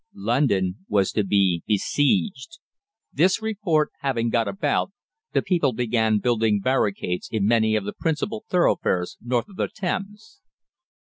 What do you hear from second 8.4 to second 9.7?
thoroughfares north of the